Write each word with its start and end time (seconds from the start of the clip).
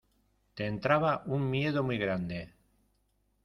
te 0.55 0.65
entraba 0.65 1.21
un 1.27 1.47
miedo 1.51 1.83
muy 1.83 1.99
grande. 1.99 2.55